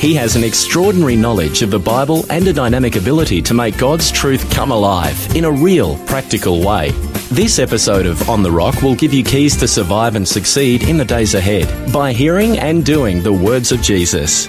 [0.00, 4.10] He has an extraordinary knowledge of the Bible and a dynamic ability to make God's
[4.10, 6.92] truth come alive in a real, practical way.
[7.30, 10.96] This episode of On the Rock will give you keys to survive and succeed in
[10.96, 14.46] the days ahead by hearing and doing the words of Jesus.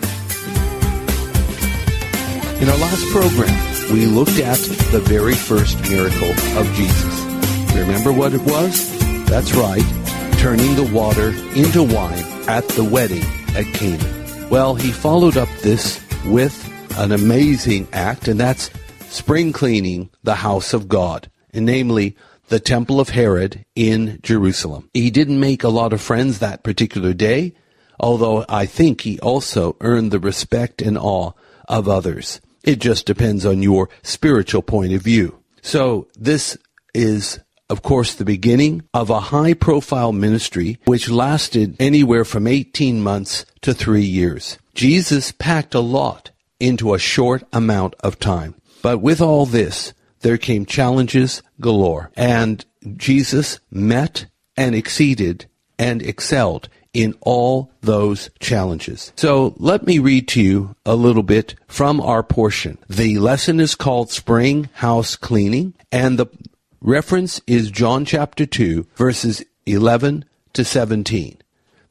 [2.61, 4.57] In our last program, we looked at
[4.93, 7.75] the very first miracle of Jesus.
[7.75, 8.89] Remember what it was?
[9.25, 9.83] That's right,
[10.37, 14.20] turning the water into wine at the wedding at Cana.
[14.51, 18.69] Well, he followed up this with an amazing act, and that's
[19.07, 22.17] spring cleaning the house of God, and namely
[22.49, 24.89] the temple of Herod in Jerusalem.
[24.93, 27.53] He didn't make a lot of friends that particular day,
[27.97, 31.31] although I think he also earned the respect and awe
[31.69, 32.41] of others.
[32.61, 35.41] It just depends on your spiritual point of view.
[35.61, 36.57] So this
[36.93, 37.39] is
[37.71, 43.45] of course, the beginning of a high profile ministry which lasted anywhere from 18 months
[43.61, 44.57] to three years.
[44.75, 48.55] Jesus packed a lot into a short amount of time.
[48.81, 52.11] But with all this, there came challenges galore.
[52.17, 52.63] And
[52.97, 54.25] Jesus met
[54.57, 55.45] and exceeded
[55.79, 59.13] and excelled in all those challenges.
[59.15, 62.77] So let me read to you a little bit from our portion.
[62.89, 66.27] The lesson is called Spring House Cleaning, and the
[66.83, 71.37] Reference is John chapter 2, verses 11 to 17.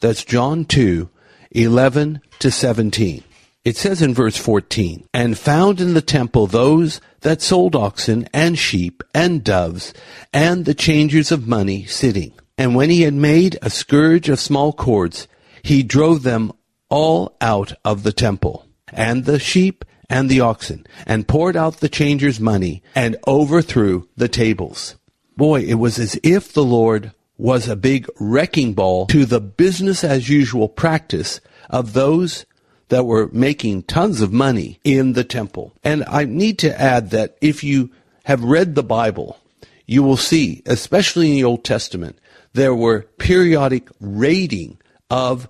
[0.00, 1.08] That's John 2,
[1.52, 3.22] 11 to 17.
[3.64, 8.58] It says in verse 14, And found in the temple those that sold oxen and
[8.58, 9.94] sheep and doves
[10.32, 12.32] and the changers of money sitting.
[12.58, 15.28] And when he had made a scourge of small cords,
[15.62, 16.50] he drove them
[16.88, 18.66] all out of the temple.
[18.92, 24.28] And the sheep and the oxen, and poured out the changers' money, and overthrew the
[24.28, 24.96] tables.
[25.36, 30.04] Boy, it was as if the Lord was a big wrecking ball to the business
[30.04, 31.40] as usual practice
[31.70, 32.44] of those
[32.88, 35.72] that were making tons of money in the temple.
[35.82, 37.90] And I need to add that if you
[38.24, 39.38] have read the Bible,
[39.86, 42.18] you will see, especially in the Old Testament,
[42.52, 44.78] there were periodic raiding
[45.08, 45.48] of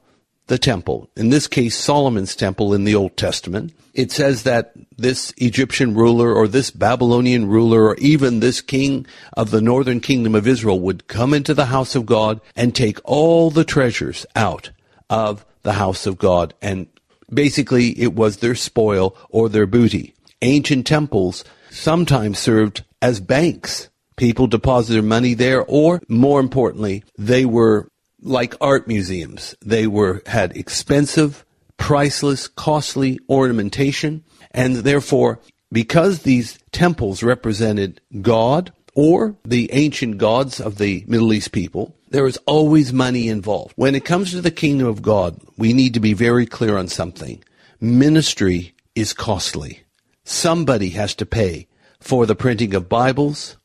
[0.51, 1.09] the temple.
[1.17, 3.73] In this case, Solomon's temple in the Old Testament.
[3.95, 9.53] It says that this Egyptian ruler or this Babylonian ruler or even this king of
[9.53, 13.51] the northern kingdom of Israel would come into the house of God and take all
[13.51, 14.71] the treasures out
[15.09, 16.53] of the house of God.
[16.61, 16.89] And
[17.33, 20.15] basically it was their spoil or their booty.
[20.43, 23.89] Ancient temples sometimes served as banks.
[24.17, 27.90] People deposited their money there or more importantly, they were
[28.23, 29.55] like art museums.
[29.65, 31.45] They were had expensive,
[31.77, 35.41] priceless, costly ornamentation, and therefore,
[35.73, 42.27] because these temples represented God or the ancient gods of the Middle East people, there
[42.27, 43.73] is always money involved.
[43.77, 46.89] When it comes to the kingdom of God, we need to be very clear on
[46.89, 47.43] something.
[47.81, 49.85] Ministry is costly.
[50.25, 51.69] Somebody has to pay
[52.01, 53.57] for the printing of Bibles,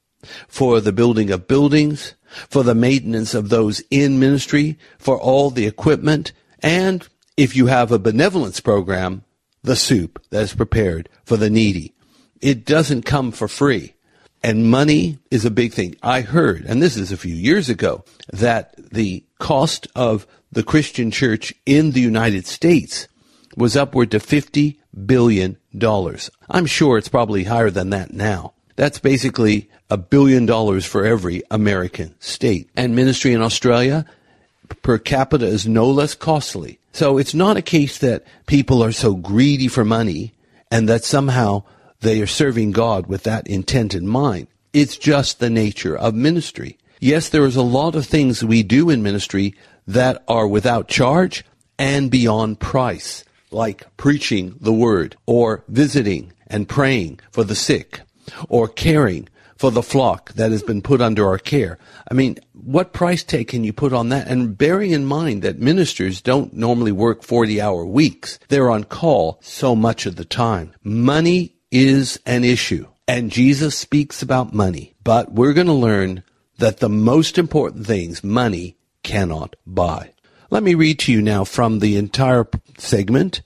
[0.48, 5.66] for the building of buildings, for the maintenance of those in ministry, for all the
[5.66, 6.32] equipment,
[6.62, 9.24] and if you have a benevolence program,
[9.64, 11.94] the soup that is prepared for the needy.
[12.42, 13.94] It doesn't come for free.
[14.44, 15.96] And money is a big thing.
[16.04, 21.10] I heard, and this is a few years ago, that the cost of the Christian
[21.10, 23.08] church in the United States
[23.58, 25.58] was upward to $50 billion.
[26.50, 28.54] I'm sure it's probably higher than that now.
[28.76, 32.70] That's basically a billion dollars for every American state.
[32.76, 34.06] And ministry in Australia
[34.82, 36.80] per capita is no less costly.
[36.92, 40.34] So it's not a case that people are so greedy for money
[40.72, 41.64] and that somehow
[42.02, 44.48] they are serving God with that intent in mind.
[44.74, 46.78] It's just the nature of ministry.
[47.00, 49.56] Yes, there is a lot of things we do in ministry
[49.88, 51.46] that are without charge
[51.78, 58.02] and beyond price, like preaching the word or visiting and praying for the sick
[58.50, 61.78] or caring for the flock that has been put under our care.
[62.10, 64.28] I mean, what price tag can you put on that?
[64.28, 68.38] And bearing in mind that ministers don't normally work 40 hour weeks.
[68.50, 70.74] They're on call so much of the time.
[70.84, 76.24] Money is an issue and Jesus speaks about money, but we're going to learn
[76.58, 80.12] that the most important things money cannot buy.
[80.50, 82.48] Let me read to you now from the entire
[82.78, 83.42] segment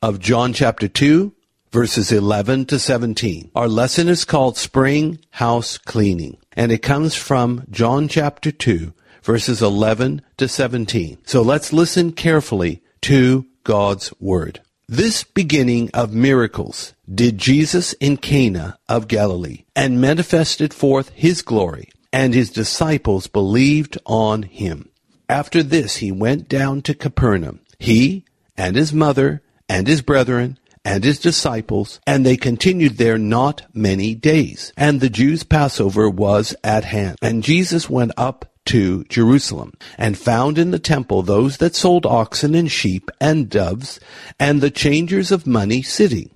[0.00, 1.34] of John chapter 2,
[1.72, 3.50] verses 11 to 17.
[3.54, 8.92] Our lesson is called Spring House Cleaning, and it comes from John chapter 2,
[9.22, 11.18] verses 11 to 17.
[11.24, 14.60] So let's listen carefully to God's Word.
[14.86, 21.90] This beginning of miracles did Jesus in Cana of Galilee, and manifested forth his glory,
[22.12, 24.90] and his disciples believed on him.
[25.26, 28.26] After this he went down to Capernaum, he
[28.58, 29.40] and his mother
[29.70, 34.72] and his brethren and his disciples, and they continued there not many days.
[34.76, 37.16] And the Jews' Passover was at hand.
[37.22, 42.54] And Jesus went up to Jerusalem, and found in the temple those that sold oxen
[42.54, 43.98] and sheep and doves,
[44.38, 46.30] and the changers of money sitting.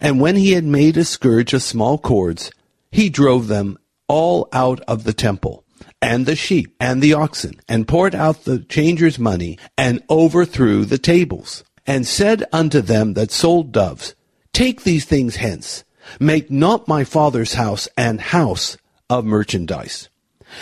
[0.00, 2.50] And when he had made a scourge of small cords,
[2.90, 3.78] he drove them
[4.08, 5.64] all out of the temple,
[6.00, 10.98] and the sheep and the oxen, and poured out the changers' money, and overthrew the
[10.98, 14.14] tables and said unto them that sold doves,
[14.52, 15.84] Take these things hence,
[16.18, 18.76] make not my father's house an house
[19.08, 20.08] of merchandise.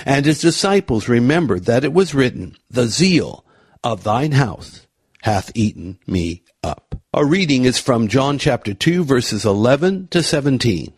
[0.05, 3.45] And his disciples remembered that it was written, The zeal
[3.83, 4.87] of thine house
[5.23, 6.97] hath eaten me up.
[7.13, 10.93] Our reading is from John chapter 2 verses 11 to 17,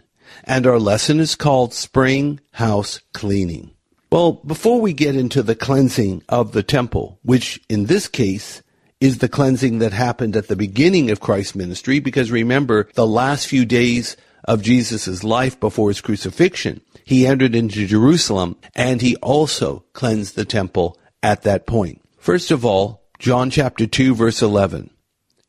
[0.45, 3.73] and our lesson is called Spring House Cleaning.
[4.11, 8.63] Well, before we get into the cleansing of the temple, which in this case
[9.01, 13.47] is the cleansing that happened at the beginning of Christ's ministry, because remember, the last
[13.47, 19.85] few days of Jesus' life before his crucifixion, he entered into Jerusalem and he also
[19.93, 22.03] cleansed the temple at that point.
[22.19, 24.91] First of all, John chapter 2 verse 11.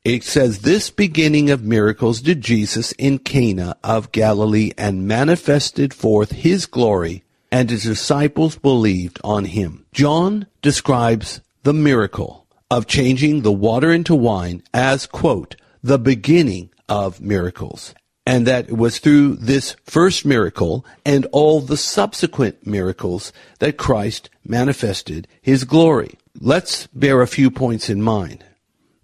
[0.04, 6.32] It says, This beginning of miracles did Jesus in Cana of Galilee and manifested forth
[6.32, 9.86] his glory, and his disciples believed on him.
[9.92, 17.22] John describes the miracle of changing the water into wine as, quote, the beginning of
[17.22, 17.94] miracles.
[18.26, 24.30] And that it was through this first miracle and all the subsequent miracles that Christ
[24.44, 26.18] manifested his glory.
[26.38, 28.44] Let's bear a few points in mind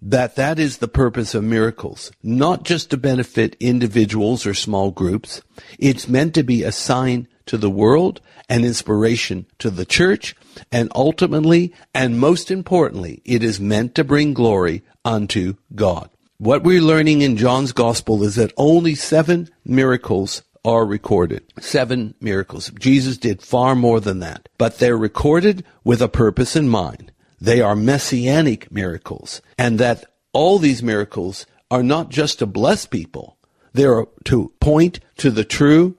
[0.06, 5.40] that that is the purpose of miracles, not just to benefit individuals or small groups.
[5.78, 10.34] It's meant to be a sign to the world, an inspiration to the church,
[10.70, 16.10] and ultimately, and most importantly, it is meant to bring glory unto God.
[16.38, 21.42] What we're learning in John's gospel is that only seven miracles are recorded.
[21.60, 22.70] Seven miracles.
[22.78, 27.12] Jesus did far more than that, but they're recorded with a purpose in mind.
[27.40, 33.36] They are messianic miracles, and that all these miracles are not just to bless people,
[33.72, 35.96] they're to point to the true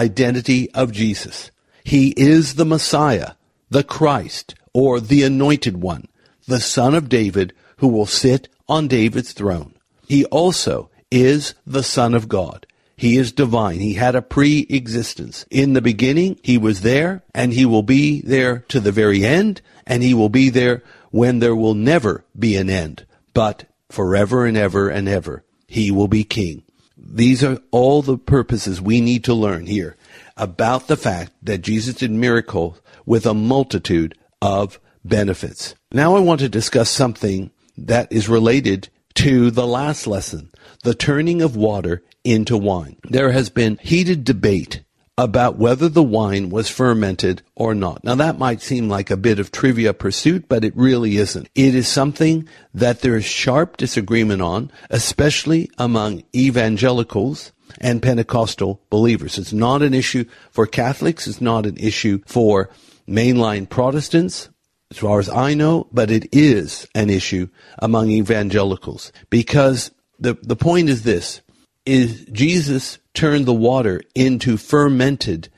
[0.00, 1.50] identity of Jesus.
[1.84, 3.32] He is the Messiah,
[3.68, 6.08] the Christ, or the Anointed One,
[6.46, 9.74] the Son of David, who will sit on David's throne.
[10.08, 12.66] He also is the Son of God.
[12.96, 13.80] He is divine.
[13.80, 15.44] He had a pre-existence.
[15.50, 19.60] In the beginning, he was there, and he will be there to the very end,
[19.86, 24.56] and he will be there when there will never be an end, but forever and
[24.56, 25.44] ever and ever.
[25.66, 26.62] He will be king.
[27.12, 29.96] These are all the purposes we need to learn here
[30.36, 35.74] about the fact that Jesus did miracles with a multitude of benefits.
[35.90, 40.50] Now I want to discuss something that is related to the last lesson,
[40.84, 42.96] the turning of water into wine.
[43.02, 44.84] There has been heated debate
[45.20, 48.02] about whether the wine was fermented or not.
[48.02, 51.48] Now that might seem like a bit of trivia pursuit, but it really isn't.
[51.54, 59.36] It is something that there is sharp disagreement on, especially among evangelicals and Pentecostal believers.
[59.36, 61.26] It's not an issue for Catholics.
[61.26, 62.70] It's not an issue for
[63.06, 64.48] mainline Protestants,
[64.90, 70.56] as far as I know, but it is an issue among evangelicals because the, the
[70.56, 71.42] point is this,
[71.90, 75.48] is Jesus turned the water into fermented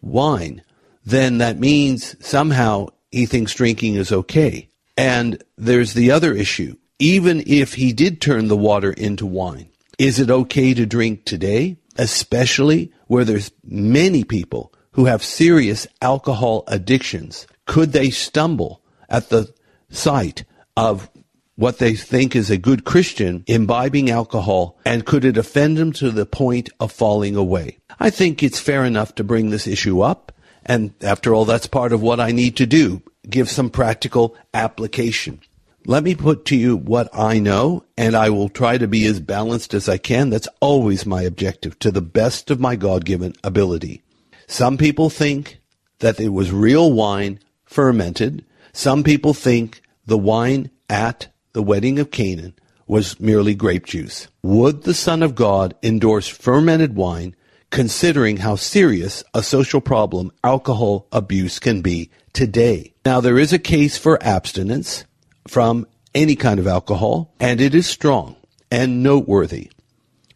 [0.00, 0.62] wine,
[1.04, 4.70] then that means somehow he thinks drinking is okay.
[4.96, 6.76] And there's the other issue.
[6.98, 9.68] Even if he did turn the water into wine,
[9.98, 11.76] is it okay to drink today?
[11.98, 17.46] Especially where there's many people who have serious alcohol addictions.
[17.66, 18.80] Could they stumble
[19.10, 19.52] at the
[19.90, 21.10] sight of
[21.56, 26.10] what they think is a good Christian imbibing alcohol, and could it offend them to
[26.10, 27.78] the point of falling away?
[27.98, 30.32] I think it's fair enough to bring this issue up,
[30.64, 35.40] and after all, that's part of what I need to do, give some practical application.
[35.86, 39.20] Let me put to you what I know, and I will try to be as
[39.20, 40.30] balanced as I can.
[40.30, 44.02] That's always my objective, to the best of my God-given ability.
[44.48, 45.60] Some people think
[46.00, 48.44] that it was real wine fermented.
[48.72, 52.52] Some people think the wine at the wedding of Canaan
[52.86, 54.28] was merely grape juice.
[54.42, 57.34] Would the Son of God endorse fermented wine
[57.70, 62.92] considering how serious a social problem alcohol abuse can be today?
[63.06, 65.06] Now, there is a case for abstinence
[65.48, 68.36] from any kind of alcohol, and it is strong
[68.70, 69.70] and noteworthy.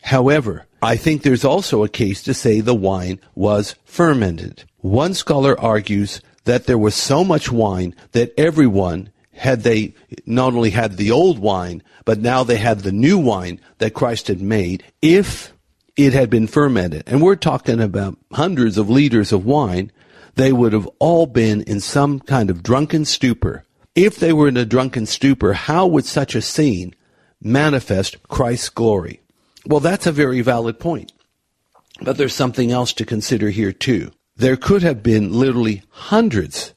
[0.00, 4.64] However, I think there's also a case to say the wine was fermented.
[4.78, 9.10] One scholar argues that there was so much wine that everyone
[9.40, 9.94] had they
[10.26, 14.28] not only had the old wine, but now they had the new wine that Christ
[14.28, 15.54] had made, if
[15.96, 19.90] it had been fermented, and we're talking about hundreds of liters of wine,
[20.34, 23.64] they would have all been in some kind of drunken stupor.
[23.94, 26.94] If they were in a drunken stupor, how would such a scene
[27.40, 29.22] manifest Christ's glory?
[29.64, 31.14] Well, that's a very valid point.
[32.02, 34.12] But there's something else to consider here too.
[34.36, 36.74] There could have been literally hundreds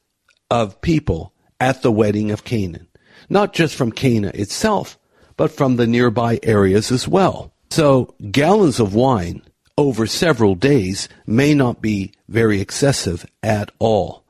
[0.50, 2.88] of people at the wedding of Canaan.
[3.30, 4.98] Not just from Cana itself,
[5.38, 7.54] but from the nearby areas as well.
[7.72, 9.42] So gallons of wine
[9.78, 14.24] over several days may not be very excessive at all.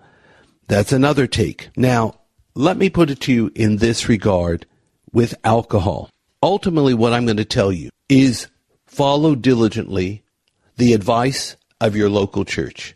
[0.68, 1.70] That's another take.
[1.76, 2.20] Now,
[2.56, 4.66] let me put it to you in this regard
[5.12, 6.10] with alcohol.
[6.42, 8.48] Ultimately, what I'm going to tell you is
[8.86, 10.24] follow diligently
[10.78, 12.96] the advice of your local church.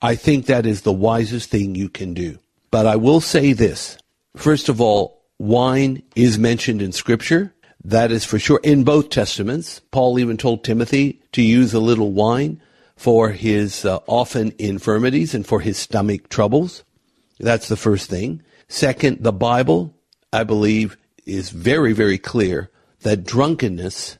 [0.00, 2.38] I think that is the wisest thing you can do.
[2.70, 3.98] But I will say this.
[4.36, 7.54] First of all, wine is mentioned in scripture.
[7.84, 9.80] That is for sure in both testaments.
[9.90, 12.60] Paul even told Timothy to use a little wine
[12.96, 16.84] for his uh, often infirmities and for his stomach troubles.
[17.38, 18.42] That's the first thing.
[18.66, 19.94] Second, the Bible,
[20.32, 22.70] I believe, is very, very clear
[23.00, 24.18] that drunkenness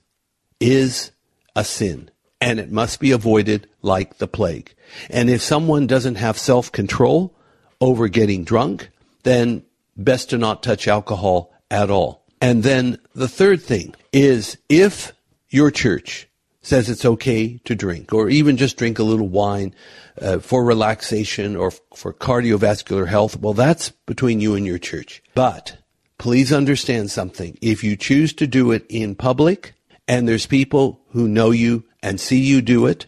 [0.61, 1.11] is
[1.57, 4.75] a sin and it must be avoided like the plague.
[5.11, 7.35] And if someone doesn't have self-control
[7.81, 8.91] over getting drunk,
[9.23, 9.63] then
[9.97, 12.25] best to not touch alcohol at all.
[12.41, 15.13] And then the third thing is if
[15.49, 16.29] your church
[16.63, 19.75] says it's okay to drink or even just drink a little wine
[20.21, 25.23] uh, for relaxation or f- for cardiovascular health, well, that's between you and your church.
[25.35, 25.79] But
[26.19, 27.57] please understand something.
[27.63, 29.75] If you choose to do it in public
[30.07, 33.07] and there's people who know you and see you do it,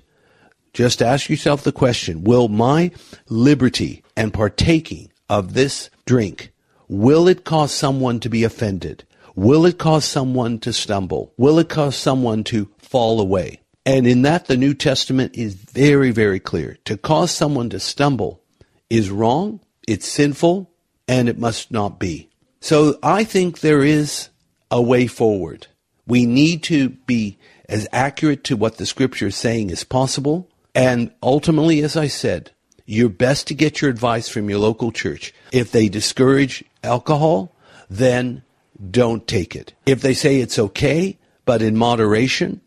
[0.72, 2.90] just ask yourself the question, will my
[3.28, 6.52] liberty and partaking of this drink,
[6.88, 9.04] will it cause someone to be offended?
[9.34, 11.32] Will it cause someone to stumble?
[11.36, 13.60] Will it cause someone to fall away?
[13.86, 16.76] And in that, the New Testament is very, very clear.
[16.84, 18.42] To cause someone to stumble
[18.90, 20.70] is wrong, it's sinful,
[21.08, 22.28] and it must not be.
[22.60, 24.28] So I think there is
[24.70, 25.66] a way forward.
[26.06, 30.48] We need to be as accurate to what the scripture is saying as possible.
[30.74, 32.52] And ultimately, as I said,
[32.86, 35.32] you're best to get your advice from your local church.
[35.52, 37.54] If they discourage alcohol,
[37.88, 38.42] then
[38.90, 39.74] don't take it.
[39.86, 42.60] If they say it's okay, but in moderation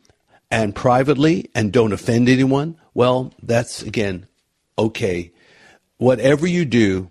[0.52, 4.28] and privately and don't offend anyone, well, that's again
[4.78, 5.32] okay.
[5.98, 7.10] Whatever you do,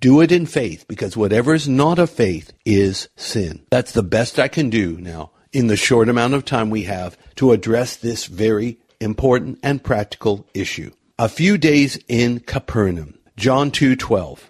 [0.00, 3.64] do it in faith because whatever is not of faith is sin.
[3.70, 7.16] That's the best I can do now in the short amount of time we have
[7.36, 10.90] to address this very important and practical issue.
[11.18, 14.48] A few days in Capernaum, John 2:12.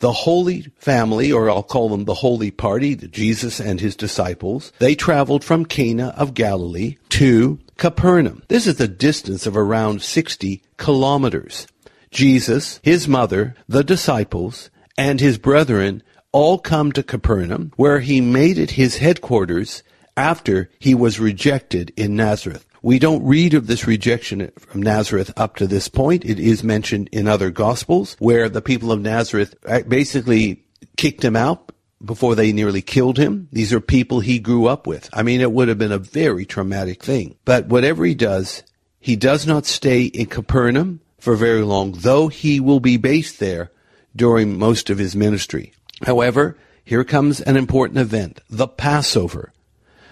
[0.00, 4.94] The Holy Family, or I'll call them the Holy Party, Jesus and his disciples, they
[4.94, 8.42] traveled from Cana of Galilee to Capernaum.
[8.46, 11.66] This is a distance of around 60 kilometers.
[12.12, 18.56] Jesus, his mother, the disciples, and his brethren all come to Capernaum, where he made
[18.56, 19.82] it his headquarters
[20.16, 22.66] after he was rejected in Nazareth.
[22.82, 26.24] We don't read of this rejection from Nazareth up to this point.
[26.24, 29.54] It is mentioned in other gospels where the people of Nazareth
[29.88, 30.64] basically
[30.96, 31.72] kicked him out
[32.04, 33.48] before they nearly killed him.
[33.50, 35.10] These are people he grew up with.
[35.12, 37.36] I mean, it would have been a very traumatic thing.
[37.44, 38.62] But whatever he does,
[39.00, 43.72] he does not stay in Capernaum for very long, though he will be based there
[44.14, 45.72] during most of his ministry.
[46.06, 49.52] However, here comes an important event, the Passover.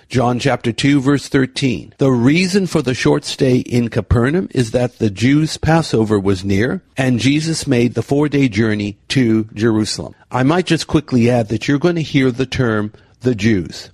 [0.09, 1.95] John chapter 2 verse 13.
[1.99, 6.83] The reason for the short stay in Capernaum is that the Jews' Passover was near
[6.97, 10.15] and Jesus made the four day journey to Jerusalem.
[10.31, 13.91] I might just quickly add that you're going to hear the term the Jews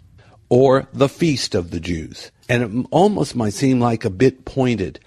[0.50, 2.30] or the feast of the Jews.
[2.46, 5.00] And it almost might seem like a bit pointed.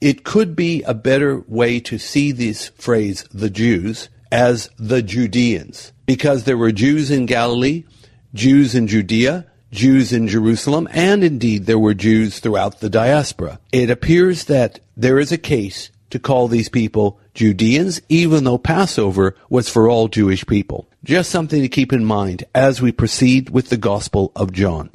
[0.00, 5.92] It could be a better way to see this phrase, the Jews, as the Judeans,
[6.06, 7.84] because there were Jews in Galilee,
[8.32, 13.58] Jews in Judea, Jews in Jerusalem, and indeed there were Jews throughout the diaspora.
[13.72, 19.34] It appears that there is a case to call these people Judeans, even though Passover
[19.50, 20.88] was for all Jewish people.
[21.04, 24.90] Just something to keep in mind as we proceed with the Gospel of John.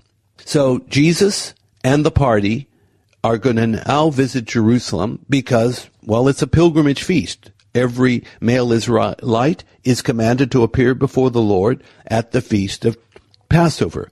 [0.46, 2.68] So Jesus and the party
[3.24, 7.51] are going to now visit Jerusalem because, well, it's a pilgrimage feast.
[7.75, 12.98] Every male Israelite is commanded to appear before the Lord at the feast of
[13.51, 14.10] Passover.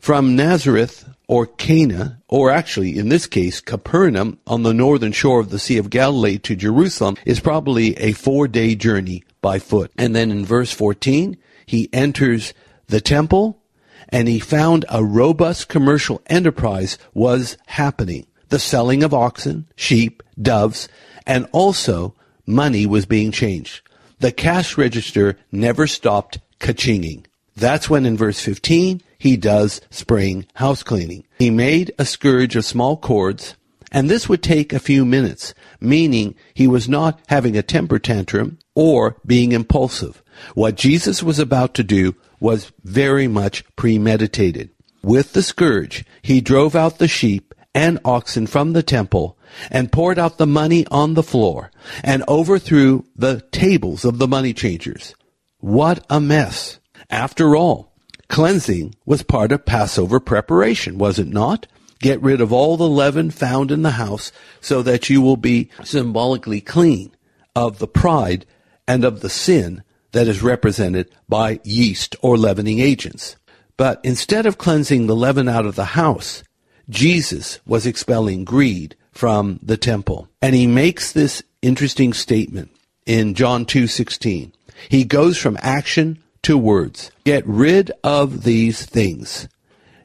[0.00, 5.50] From Nazareth or Cana, or actually in this case Capernaum on the northern shore of
[5.50, 9.92] the Sea of Galilee to Jerusalem is probably a four day journey by foot.
[9.98, 12.54] And then in verse 14, he enters
[12.86, 13.60] the temple
[14.08, 18.26] and he found a robust commercial enterprise was happening.
[18.48, 20.88] The selling of oxen, sheep, doves,
[21.26, 22.14] and also
[22.46, 23.82] money was being changed.
[24.20, 27.26] The cash register never stopped ka-chinging.
[27.58, 31.24] That's when in verse 15, he does spring house cleaning.
[31.40, 33.56] He made a scourge of small cords,
[33.90, 38.58] and this would take a few minutes, meaning he was not having a temper tantrum
[38.76, 40.22] or being impulsive.
[40.54, 44.70] What Jesus was about to do was very much premeditated.
[45.02, 49.36] With the scourge, he drove out the sheep and oxen from the temple
[49.68, 51.72] and poured out the money on the floor
[52.04, 55.16] and overthrew the tables of the money changers.
[55.58, 56.78] What a mess.
[57.10, 57.92] After all,
[58.28, 61.66] cleansing was part of Passover preparation, was it not?
[62.00, 65.70] Get rid of all the leaven found in the house so that you will be
[65.82, 67.10] symbolically clean
[67.56, 68.46] of the pride
[68.86, 73.36] and of the sin that is represented by yeast or leavening agents.
[73.76, 76.42] But instead of cleansing the leaven out of the house,
[76.88, 80.28] Jesus was expelling greed from the temple.
[80.40, 82.70] And he makes this interesting statement
[83.06, 84.52] in John 2:16.
[84.88, 87.10] He goes from action to words.
[87.24, 89.48] Get rid of these things.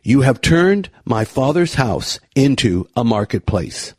[0.03, 3.93] You have turned my father's house into a marketplace.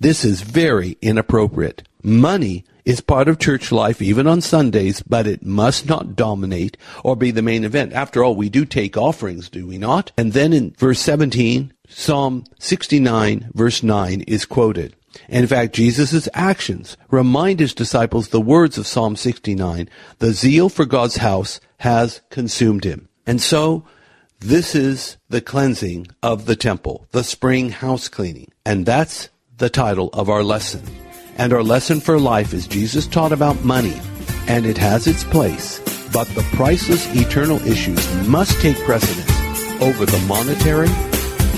[0.00, 1.86] This is very inappropriate.
[2.02, 7.14] Money is part of church life even on Sundays, but it must not dominate or
[7.14, 7.92] be the main event.
[7.92, 10.12] After all, we do take offerings, do we not?
[10.16, 14.96] And then in verse 17, Psalm 69 verse 9 is quoted.
[15.28, 20.86] In fact, Jesus' actions remind his disciples the words of Psalm 69, the zeal for
[20.86, 23.08] God's house has consumed him.
[23.26, 23.84] And so,
[24.38, 28.52] this is the cleansing of the temple, the spring house cleaning.
[28.64, 30.82] And that's the title of our lesson.
[31.38, 34.00] And our lesson for life is Jesus taught about money,
[34.46, 35.80] and it has its place,
[36.12, 40.88] but the priceless eternal issues must take precedence over the monetary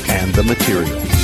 [0.08, 1.23] and the material.